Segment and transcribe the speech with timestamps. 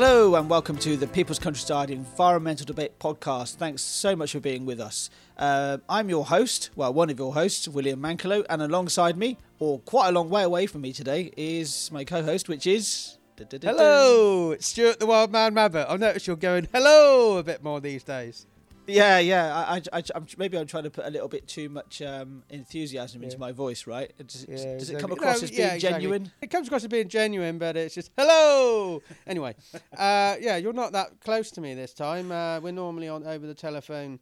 [0.00, 3.56] Hello and welcome to the People's Countryside Environmental Debate Podcast.
[3.56, 5.10] Thanks so much for being with us.
[5.36, 9.80] Uh, I'm your host, well, one of your hosts, William Mankelo, and alongside me, or
[9.80, 13.18] quite a long way away from me today, is my co-host, which is.
[13.60, 15.90] Hello, it's Stuart the Wild Man Rabbit.
[15.90, 18.46] I've noticed you're going hello a bit more these days.
[18.88, 19.54] Yeah, yeah.
[19.54, 22.42] I, I, I, am maybe I'm trying to put a little bit too much um,
[22.48, 23.40] enthusiasm into Yeah.
[23.40, 24.12] my voice, right?
[24.26, 25.00] Does, it- Yeah, does it exactly.
[25.00, 25.94] come No, across as being yeah, exactly.
[26.00, 26.32] genuine?
[26.40, 29.02] It comes across as being genuine, but it's just hello.
[29.26, 29.54] Anyway,
[29.96, 32.32] uh, yeah, you're not that close to me this time.
[32.32, 34.18] Uh, we're normally on over the telephone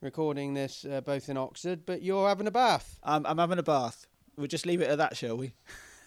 [0.00, 2.98] recording this uh, both in Oxford, but you're having a bath.
[3.02, 4.06] I'm, I'm having a bath.
[4.36, 5.52] We'll just leave it at that, shall we?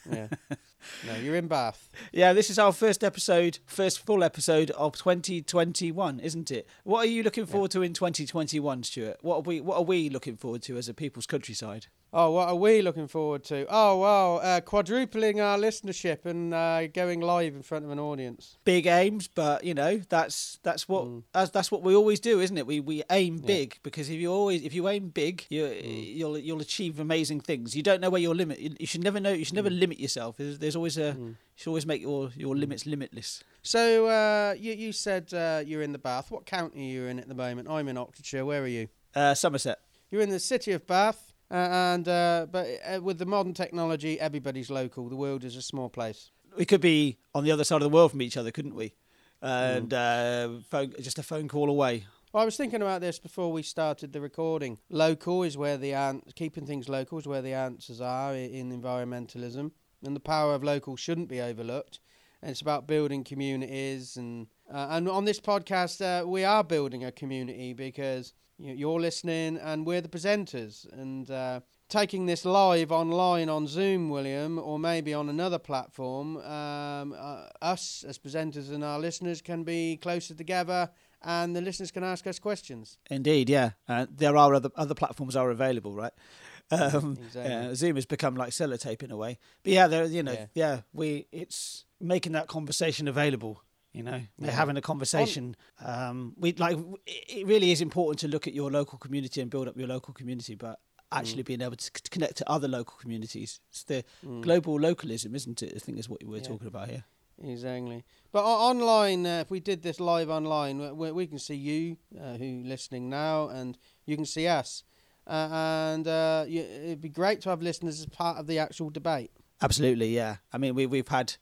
[0.09, 0.27] Yeah.
[1.07, 1.89] no, you're in Bath.
[2.11, 6.67] Yeah, this is our first episode, first full episode of 2021, isn't it?
[6.83, 9.17] What are you looking forward to in 2021, Stuart?
[9.21, 11.87] What are we What are we looking forward to as a people's countryside?
[12.13, 13.65] Oh, what are we looking forward to?
[13.69, 18.57] Oh, wow, uh, quadrupling our listenership and uh, going live in front of an audience.
[18.65, 21.23] Big aims, but you know that's that's what Mm.
[21.31, 22.67] that's, that's what we always do, isn't it?
[22.67, 26.15] We we aim big because if you always if you aim big, you Mm.
[26.17, 27.75] you'll you'll achieve amazing things.
[27.77, 28.59] You don't know where your limit.
[28.59, 29.31] You, you should never know.
[29.31, 29.63] You should Mm.
[29.63, 30.35] never limit yourself.
[30.37, 33.41] There's, there's always a you should always make your your limits limitless.
[33.63, 36.29] So uh, you you said uh, you're in the Bath.
[36.29, 37.69] What county are you in at the moment?
[37.69, 38.43] I'm in Oxfordshire.
[38.43, 38.89] Where are you?
[39.15, 39.79] Uh, Somerset.
[40.09, 44.69] You're in the city of Bath, and uh, but uh, with the modern technology, everybody's
[44.69, 45.09] local.
[45.09, 46.31] The world is a small place.
[46.57, 48.93] we could be on the other side of the world from each other, couldn't we?
[49.41, 50.57] And Mm.
[50.59, 52.05] uh, phone, just a phone call away.
[52.31, 54.77] Well, I was thinking about this before we started the recording.
[54.89, 59.71] Local is where the an- keeping things local is where the answers are in environmentalism,
[60.05, 61.99] and the power of local shouldn't be overlooked.
[62.41, 67.03] And it's about building communities, and uh, and on this podcast, uh, we are building
[67.03, 71.29] a community because you're listening, and we're the presenters, and.
[71.29, 77.47] Uh, Taking this live online on Zoom, William, or maybe on another platform, um, uh,
[77.61, 80.89] us as presenters and our listeners can be closer together
[81.21, 82.97] and the listeners can ask us questions.
[83.09, 83.71] Indeed, yeah.
[83.89, 86.13] Uh, there are other other platforms are available, right?
[86.71, 87.51] Um, Exactly.
[87.51, 90.45] yeah, Zoom has become like sellotape in a way, but yeah, there, you know, yeah.
[90.53, 90.81] Yeah.
[90.93, 93.61] we it's making that conversation available.
[93.93, 94.55] You know, they're Yeah.
[94.55, 95.55] having a conversation.
[95.83, 99.67] Um, we like it really is important to look at your local community and build
[99.67, 100.79] up your local community, but
[101.11, 103.59] actually being able to c- connect to other local communities.
[103.69, 104.05] It's the
[104.41, 105.73] global localism, isn't it?
[105.75, 106.43] I think is what we're Yeah.
[106.43, 107.03] talking about here.
[107.43, 108.05] Exactly.
[108.31, 112.37] But online, uh, if we did this live online, we- we, can see you uh,
[112.37, 114.83] who listening now, and you can see us.
[115.27, 118.89] Uh, and uh, y it'd be great to have listeners as part of the actual
[118.89, 119.31] debate.
[119.61, 120.37] Absolutely, yeah.
[120.53, 121.33] I mean, we we've had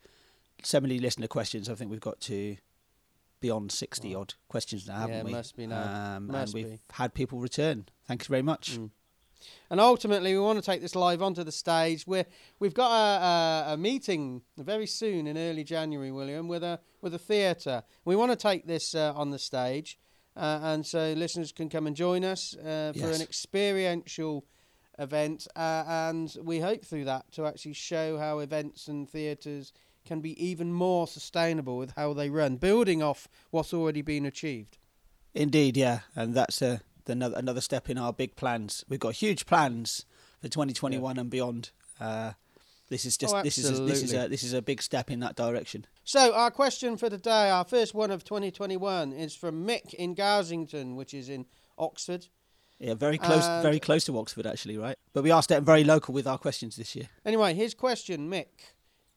[0.63, 1.69] so many listener questions.
[1.69, 2.57] I think we've got to
[3.41, 5.31] beyond sixty odd questions now, haven't Yeah, we?
[5.31, 6.15] must be now.
[6.17, 6.79] Um, Must and we've be.
[6.91, 7.85] had people return.
[8.07, 8.77] Thank you very much.
[8.77, 8.91] Mm.
[9.69, 12.05] And ultimately, we want to take this live onto the stage.
[12.05, 12.25] We're,
[12.59, 17.13] we've got a, a, a meeting very soon in early January, William, with a with
[17.13, 17.83] a theatre.
[18.03, 19.97] We want to take this uh, on the stage,
[20.35, 23.15] uh, and so listeners can come and join us uh, for Yes.
[23.15, 24.43] an experiential
[24.97, 25.47] event.
[25.55, 29.71] Uh, and we hope through that to actually show how events and theatres
[30.09, 34.79] can be even more sustainable with how they run, building off what's already been achieved.
[35.35, 35.99] Indeed, yeah.
[36.15, 38.83] And that's a, another another step in our big plans.
[38.89, 40.05] We've got huge plans
[40.41, 41.69] for 2021 and beyond.
[41.99, 42.31] Uh,
[42.89, 45.11] this is just Oh, this is a, this is a this is a big step
[45.11, 45.85] in that direction.
[46.03, 50.95] So, our question for today, our first one of 2021, is from Mick in Garsington,
[50.95, 51.45] which is in
[51.77, 52.25] Oxford.
[52.79, 54.97] Yeah, very close, And- very close to Oxford, actually, right?
[55.13, 57.09] But we are staying very local with our questions this year.
[57.23, 58.47] Anyway, his question, Mick.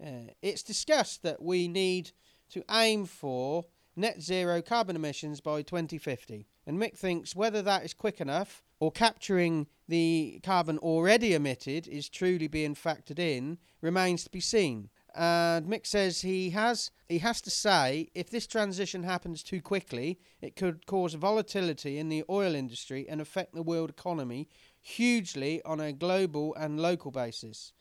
[0.02, 2.10] Uh, it's discussed that we need
[2.50, 3.64] to aim for
[3.94, 6.46] net zero carbon emissions by 2050.
[6.66, 12.08] And Mick thinks whether that is quick enough or capturing the carbon already emitted is
[12.08, 14.88] truly being factored in remains to be seen.
[15.14, 20.18] And Mick says he has he has to say if this transition happens too quickly,
[20.40, 24.48] it could cause volatility in the oil industry and affect the world economy
[24.80, 27.72] hugely on a global and local basis.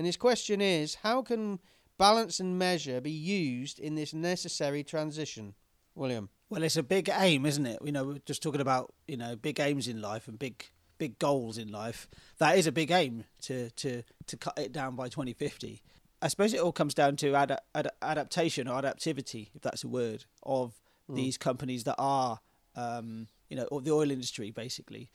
[0.00, 1.58] And his question is how can
[1.98, 5.52] balance and measure be used in this necessary transition?
[5.94, 6.30] William.
[6.48, 7.80] Well, it's a big aim, isn't it?
[7.84, 10.64] You know, we're just talking about you know big aims in life and big
[10.96, 12.08] big goals in life.
[12.38, 15.82] That is a big aim to to to cut it down by 2050.
[16.22, 19.88] I suppose it all comes down to ad- ad- adaptation or adaptivity, if that's a
[19.88, 20.80] word, of
[21.10, 22.40] these companies that are,
[22.74, 25.10] um, you know, or the oil industry basically.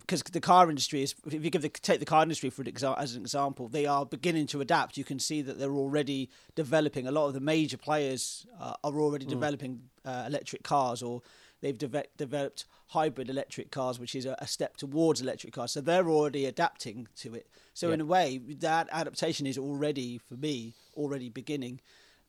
[0.00, 2.68] Because the car industry is, if you give the, take the car industry for an
[2.68, 4.96] exa- as an example, they are beginning to adapt.
[4.96, 7.06] You can see that they're already developing.
[7.06, 11.22] A lot of the major players uh, are already developing uh, electric cars, or
[11.60, 15.72] they've deve- developed hybrid electric cars, which is a, a step towards electric cars.
[15.72, 17.46] So they're already adapting to it.
[17.74, 17.94] So Yeah.
[17.94, 21.80] in a way, that adaptation is already, for me, already beginning.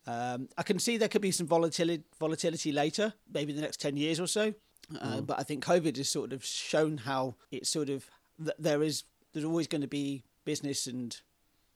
[0.08, 3.96] Um, I can see there could be some volatility volatility later, maybe the next ten
[3.98, 4.54] years or so.
[5.00, 5.26] Uh, mm.
[5.26, 9.04] But I think COVID has sort of shown how it's sort of th- there is
[9.34, 11.16] there's always going to be business and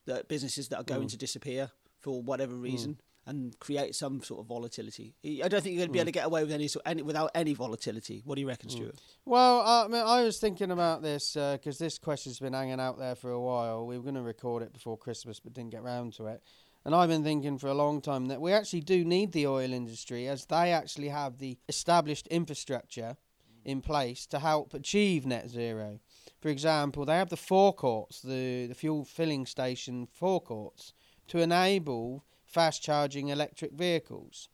[0.05, 1.11] the businesses that are going mm.
[1.11, 2.63] to disappear for whatever mm.
[2.63, 5.15] reason and create some sort of volatility.
[5.25, 7.01] I don't think you're going to be able to get away with any sort any
[7.01, 8.21] without any volatility.
[8.23, 8.99] What do you reckon, Stuart?
[9.25, 12.99] Well, I, mean, I was thinking about this uh, because this question's been hanging out
[12.99, 13.87] there for a while.
[13.87, 16.43] We were going to record it before Christmas, but didn't get round to it.
[16.85, 19.73] And I've been thinking for a long time that we actually do need the oil
[19.73, 23.17] industry as they actually have the established infrastructure
[23.63, 25.99] in place to help achieve net zero.
[26.39, 30.93] For example, they have the forecourts, the, the fuel filling station forecourts,
[31.29, 34.49] to enable fast charging electric vehicles.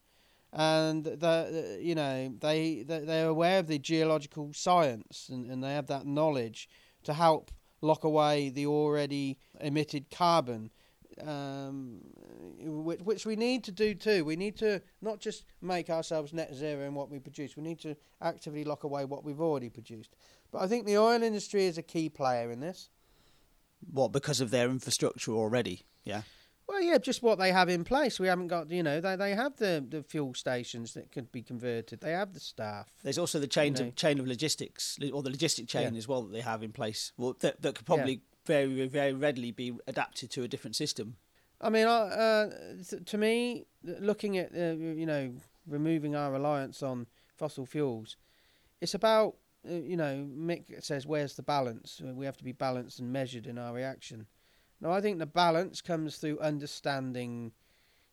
[0.54, 5.74] And the, you know they they they're aware of the geological science and, and they
[5.74, 6.68] have that knowledge
[7.04, 7.51] to help
[7.81, 10.72] lock away the already emitted carbon
[11.21, 11.99] um,
[12.59, 14.23] which, which we need to do too.
[14.25, 17.55] We need to not just make ourselves net zero in what we produce.
[17.55, 20.15] We need to actively lock away what we've already produced.
[20.51, 22.89] But I think the oil industry is a key player in this.
[23.91, 25.85] What because of their infrastructure already?
[26.03, 26.21] Yeah.
[26.67, 28.17] Well, yeah, just what they have in place.
[28.17, 31.41] We haven't got, you know, they, they have the, the fuel stations that could be
[31.41, 31.99] converted.
[31.99, 32.87] They have the staff.
[33.03, 33.87] There's also the chain You know.
[33.89, 35.97] of chain of logistics or the logistic chain Yeah.
[35.97, 37.11] as well that they have in place.
[37.17, 41.15] Well, that that could probably very very readily be adapted to a different system.
[41.59, 42.49] I mean, uh,
[43.05, 45.33] to me, looking at uh, you know
[45.67, 48.17] removing our reliance on fossil fuels,
[48.81, 49.35] it's about
[49.69, 52.01] uh, you know Mick says where's the balance?
[52.03, 54.25] Uh, We have to be balanced and measured in our reaction.
[54.79, 57.51] Now, I think the balance comes through understanding,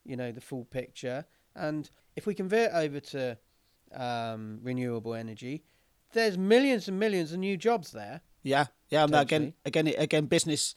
[0.04, 1.24] you know, the full picture,
[1.54, 3.38] and if we convert over to
[3.94, 5.64] um, renewable energy,
[6.12, 8.20] there's millions and millions of new jobs there.
[8.42, 9.04] Yeah, yeah.
[9.04, 10.74] and Again, again, again, business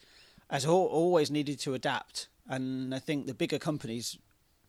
[0.50, 4.18] has always needed to adapt, and I think the bigger companies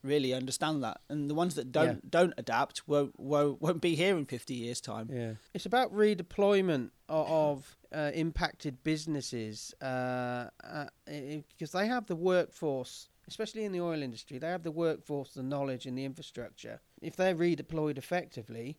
[0.02, 4.16] really understand that, and the ones that don't don't adapt won't, won't won't be here
[4.16, 5.08] in fifty years' time.
[5.10, 12.16] Yeah, it's about redeployment of, of uh, impacted businesses uh, uh, because they have the
[12.16, 14.38] workforce, especially in the oil industry.
[14.38, 16.80] They have the workforce, the knowledge, and the infrastructure.
[17.00, 18.78] If they're redeployed effectively,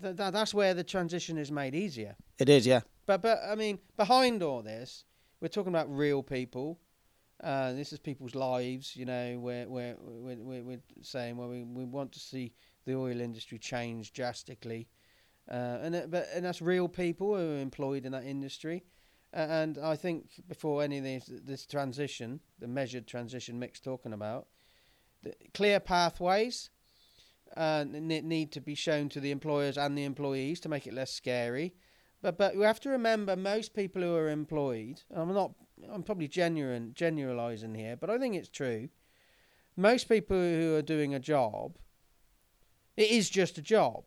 [0.00, 2.16] th- th- that's where the transition is made easier.
[2.38, 2.80] It is, yeah.
[3.06, 5.04] But but I mean, behind all this,
[5.40, 6.78] we're talking about real people.
[7.42, 8.96] Uh, this is people's lives.
[8.96, 12.52] You know, we're we're we're, we're, we're saying well, we we want to see
[12.86, 14.88] the oil industry change drastically,
[15.50, 18.84] uh, and it, but and that's real people who are employed in that industry.
[19.34, 24.12] Uh, and I think before any of this, this transition, the measured transition Mick's talking
[24.12, 24.46] about,
[25.24, 26.70] the clear pathways
[27.56, 31.12] uh, need to be shown to the employers and the employees to make it less
[31.12, 31.74] scary.
[32.22, 35.02] But but we have to remember most people who are employed.
[35.14, 35.52] I'm not.
[35.92, 38.88] I'm probably genuine generalizing here, but I think it's true.
[39.76, 41.76] Most people who are doing a job,
[42.96, 44.04] it is just a job.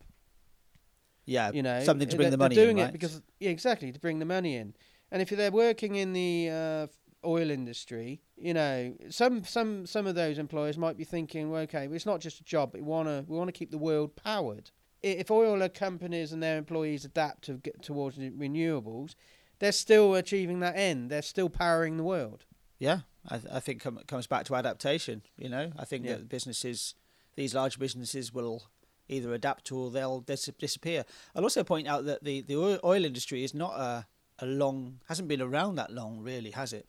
[1.25, 2.93] Yeah, You know, something to bring the money doing in, it right?
[2.93, 4.73] because yeah, exactly to bring the money in.
[5.11, 6.87] And if they're working in the uh,
[7.25, 11.87] oil industry, you know, some some some of those employers might be thinking, well, okay,
[11.91, 12.71] it's not just a job.
[12.73, 14.71] We wanna we wanna keep the world powered.
[15.03, 19.15] If oil companies and their employees adapt to get towards renewables,
[19.59, 21.09] they're still achieving that end.
[21.09, 22.45] They're still powering the world.
[22.79, 25.21] Yeah, I, th- I think com- it comes back to adaptation.
[25.37, 26.13] You know, I think Yeah.
[26.13, 26.95] that businesses,
[27.35, 28.63] these large businesses, will
[29.07, 31.05] either adapt or they'll dis- disappear.
[31.35, 34.07] I'll also point out that the the oil, oil industry is not a
[34.39, 36.87] a long hasn't been around that long, really, has it?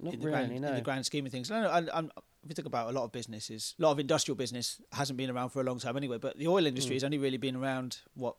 [0.00, 0.68] Not in the really, grand, no.
[0.68, 1.50] in the grand scheme of things.
[1.50, 1.68] No, no.
[1.70, 2.10] I, I'm,
[2.44, 5.30] if you think about a lot of businesses, a lot of industrial business hasn't been
[5.30, 6.18] around for a long time anyway.
[6.18, 6.96] But the oil industry Mm.
[6.96, 8.36] has only really been around what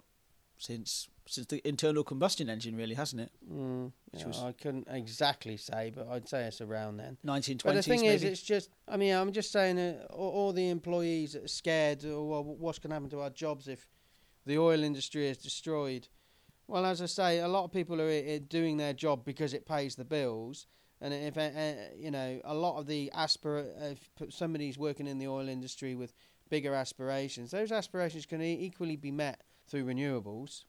[0.58, 3.32] since since the internal combustion engine, really, hasn't it?
[3.48, 7.18] Mm, yeah, was- I couldn't exactly say, but I'd say it's around then.
[7.24, 8.16] Nineteen But the thing maybe?
[8.16, 11.48] is, it's just, I mean, I'm just saying, uh, all, all the employees that are
[11.48, 13.88] scared, or well, what's going to happen to our jobs if
[14.48, 16.08] the oil industry is destroyed?
[16.68, 19.96] Well, as I say, a lot of people are doing their job because it pays
[19.96, 20.66] the bills.
[21.02, 25.18] And if, uh, uh, you know, a lot of the aspir- if somebody's working in
[25.18, 26.14] the oil industry with
[26.50, 30.66] bigger aspirations, those aspirations can e- equally be met through renewables.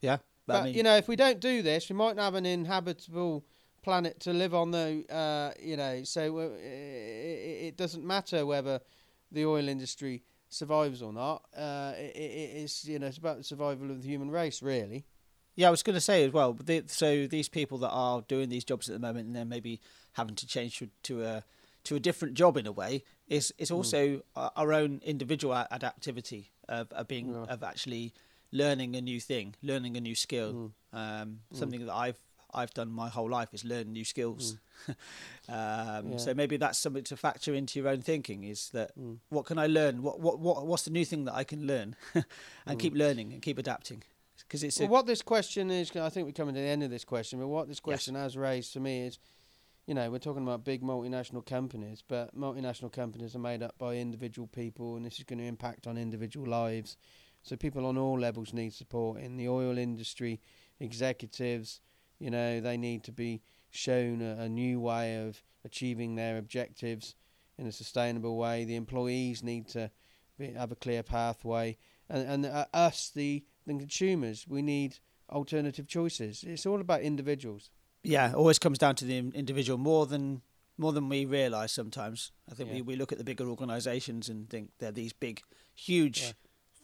[0.00, 0.18] yeah.
[0.46, 2.34] But, But I mean, you know, if we don't do this, we might not have
[2.34, 3.44] an inhabitable
[3.82, 4.70] planet to live on.
[4.70, 8.80] Though, uh, you know, so uh, it, it doesn't matter whether
[9.32, 11.44] the oil industry survives or not.
[11.56, 15.06] Uh, it, it, it's you know, it's about the survival of the human race, really.
[15.56, 16.56] Yeah, I was going to say as well.
[16.86, 19.80] So these people that are doing these jobs at the moment, and then maybe
[20.14, 21.44] having to change to, to a
[21.84, 23.74] to a different job in a way, is is Hmm.
[23.76, 27.44] also our, our own individual adaptivity of, of being Yeah.
[27.54, 28.12] of actually
[28.52, 30.52] learning a new thing, learning a new skill.
[30.52, 30.72] Mm.
[30.98, 32.18] Um, something that I've
[32.56, 34.58] I've done my whole life is learn new skills.
[35.48, 36.16] um, Yeah.
[36.18, 38.44] So maybe that's something to factor into your own thinking.
[38.44, 39.18] Is that Mm.
[39.28, 40.02] what can I learn?
[40.02, 41.96] What what what what's the new thing that I can learn,
[42.66, 44.02] and keep learning and keep adapting?
[44.46, 46.82] Because it's Well, a, what this question is, I think we're coming to the end
[46.82, 49.18] of this question, but what this question has raised for me is,
[49.86, 53.96] you know, we're talking about big multinational companies, but multinational companies are made up by
[53.96, 56.96] individual people, and this is going to impact on individual lives.
[57.42, 59.20] So people on all levels need support.
[59.20, 60.40] In the oil industry,
[60.80, 61.80] executives,
[62.18, 67.14] you know, they need to be shown a, a new way of achieving their objectives
[67.58, 68.64] in a sustainable way.
[68.64, 69.90] The employees need to
[70.38, 71.76] be, have a clear pathway,
[72.08, 74.98] and, and uh, us, the, the consumers, we need
[75.30, 76.44] alternative choices.
[76.46, 77.70] It's all about individuals.
[78.02, 80.42] yeah, it always comes down to the individual more than
[80.76, 82.32] more than we realise sometimes.
[82.50, 82.74] I think Yeah.
[82.76, 85.40] we, we look at the bigger organisations and think they're these big,
[85.72, 86.32] huge Yeah.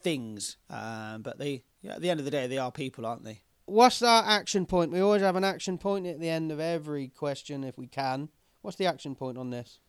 [0.01, 3.25] things, um, but they yeah, at the end of the day they are people, aren't
[3.25, 3.41] they?
[3.67, 4.93] What's our action point?
[4.93, 8.29] We always have an action point at the end of every question if we can.
[8.63, 9.81] What's the action point on this?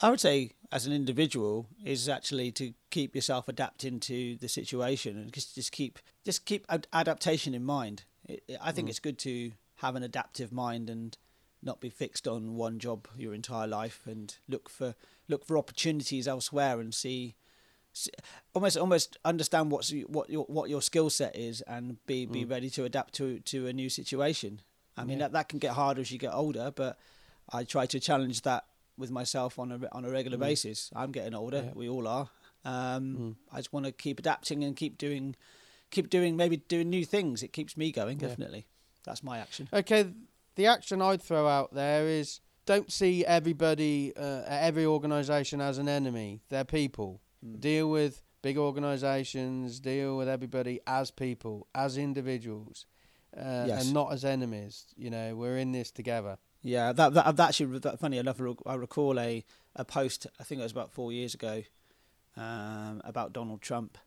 [0.00, 5.16] I would say, as an individual, is actually to keep yourself adapting to the situation
[5.18, 8.04] and just just keep just keep ad- adaptation in mind.
[8.26, 8.90] It, it- I think Mm.
[8.90, 11.16] it's good to have an adaptive mind and
[11.62, 14.94] not be fixed on one job your entire life and look for
[15.28, 17.34] look for opportunities elsewhere and see,
[17.94, 18.10] see
[18.54, 22.50] almost almost understand what's what your what your skill set is and be be Mm.
[22.50, 24.60] ready to adapt to to a new situation.
[24.96, 25.24] I mean Yeah.
[25.28, 26.98] that that can get harder as you get older, but
[27.50, 28.64] I try to challenge that
[28.96, 30.40] with myself on a on a regular Mm.
[30.48, 30.90] basis.
[30.94, 31.62] I'm getting older.
[31.64, 31.72] Yeah.
[31.74, 32.30] We all are.
[32.64, 33.36] Um, Mm.
[33.52, 35.34] I just want to keep adapting and keep doing,
[35.94, 37.42] keep doing maybe doing new things.
[37.42, 38.18] It keeps me going.
[38.20, 38.28] Yeah.
[38.28, 38.66] Definitely,
[39.04, 39.68] that's my action.
[39.72, 40.12] Okay,
[40.56, 45.88] the action I'd throw out there is don't see everybody, uh, every organisation as an
[45.88, 46.40] enemy.
[46.48, 47.20] They're people.
[47.44, 47.60] Mm.
[47.60, 52.86] Deal with big organisations, deal with everybody as people, as individuals,
[53.36, 53.84] uh, Yes.
[53.84, 54.86] and not as enemies.
[54.96, 56.38] You know, we're in this together.
[56.62, 58.40] Yeah, that that, that actually that, funny enough.
[58.40, 59.44] I rec- I recall a
[59.76, 60.26] a post.
[60.40, 61.62] I think it was about four years ago,
[62.36, 63.98] um, about Donald Trump,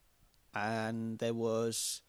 [0.65, 2.01] and there was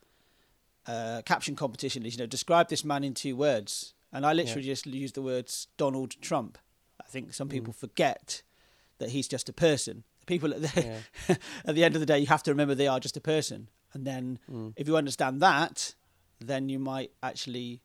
[0.86, 2.04] a caption competition.
[2.04, 5.68] You know, describe this man in two words, and I literally just used the words
[5.76, 6.58] Donald Trump.
[7.00, 8.42] I think some people forget
[8.98, 10.04] that he's just a person.
[10.26, 11.36] People at the, Yeah.
[11.64, 13.68] at the end of the day, you have to remember they are just a person,
[13.94, 14.72] and then Mm.
[14.76, 15.94] if you understand that,
[16.40, 17.80] then you might actually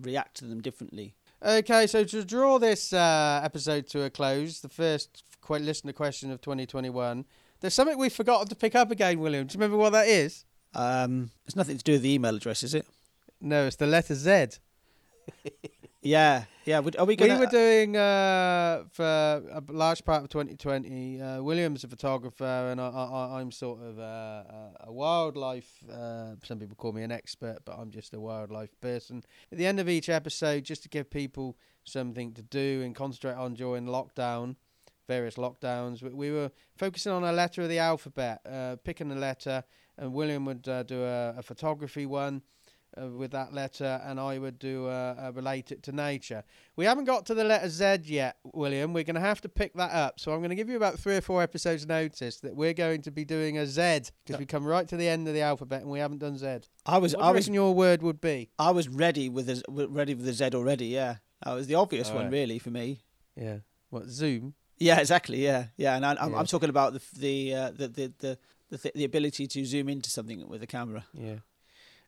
[0.00, 1.14] react to them differently.
[1.42, 6.30] Okay, so to draw this uh, episode to a close, the first qu- listener question
[6.30, 7.26] of 2021,
[7.64, 9.46] there's something we forgot to pick up again, William.
[9.46, 10.44] Do you remember what that is?
[10.74, 12.84] Um, it's nothing to do with the email address, is it?
[13.40, 14.48] No, it's the letter Z.
[16.04, 16.80] Yeah, yeah.
[16.98, 21.18] Are we We were doing uh, for a large part of 2020.
[21.18, 25.82] Uh, William's a photographer, and I, I, I'm sort of uh, a, a wildlife.
[25.90, 29.22] Uh, some people call me an expert, but I'm just a wildlife person.
[29.50, 33.36] At the end of each episode, just to give people something to do and concentrate
[33.36, 34.56] on during lockdown,
[35.06, 39.16] various lockdowns, we, we were focusing on a letter of the alphabet, uh, picking a
[39.16, 39.64] letter,
[39.98, 42.42] and William would uh, do a, a photography one
[43.00, 46.44] uh, with that letter, and I would do uh, uh, relate it to nature.
[46.76, 48.92] We haven't got to the letter Z yet, William.
[48.92, 50.20] We're going to have to pick that up.
[50.20, 53.02] So I'm going to give you about three or four episodes' notice that we're going
[53.02, 55.82] to be doing a Z because we come right to the end of the alphabet
[55.82, 56.60] and we haven't done Z.
[56.86, 58.50] I was, What I was, your word would be?
[58.58, 60.86] I was ready with the ready with the Z already.
[60.86, 62.32] Yeah, that was the obvious one, Alright.
[62.32, 63.00] really, for me.
[63.36, 63.58] Yeah.
[63.90, 64.54] What Zoom?
[64.78, 65.42] Yeah, exactly.
[65.42, 65.96] Yeah, yeah.
[65.96, 66.38] And I, I'm, Yeah.
[66.38, 68.38] I'm talking about the the uh, the the the
[68.70, 71.04] the, the ability to zoom into something with a camera.
[71.12, 71.36] Yeah.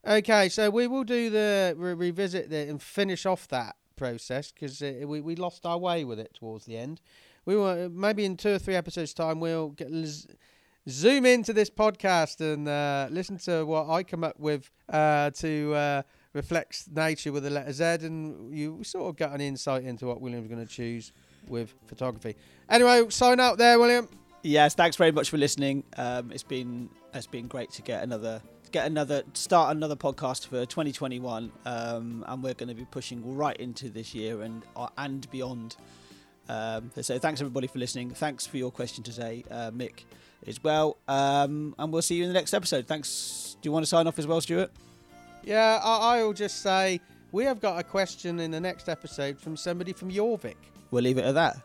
[0.07, 4.81] Okay, so we will do the re- revisit the, and finish off that process because
[4.83, 7.01] uh, we we lost our way with it towards the end.
[7.45, 9.89] We will maybe in two or three episodes time we'll get
[10.89, 15.75] zoom into this podcast and uh, listen to what I come up with uh, to
[15.75, 20.07] uh, reflect nature with the letter Z, and you sort of get an insight into
[20.07, 21.13] what William's going to choose
[21.49, 22.37] with photography.
[22.69, 24.09] Anyway, sign out there, William.
[24.43, 25.85] Yes, thanks very much for listening.
[25.97, 30.67] Um, it's been it's been great to get another get another start another podcast for
[30.67, 35.29] 2021, um, and we're going to be pushing right into this year and uh, and
[35.31, 35.77] beyond.
[36.49, 38.11] Um, so thanks everybody for listening.
[38.11, 40.05] Thanks for your question today, uh, Mick,
[40.47, 40.97] as well.
[41.09, 42.87] Um, and we'll see you in the next episode.
[42.87, 43.57] Thanks.
[43.61, 44.71] Do you want to sign off as well, Stuart?
[45.43, 47.01] Yeah, I, I will just say
[47.33, 50.57] we have got a question in the next episode from somebody from Jorvik
[50.91, 51.57] we'll leave it at that.